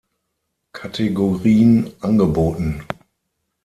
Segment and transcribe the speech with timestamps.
[0.71, 2.83] Kategorien, angeboten.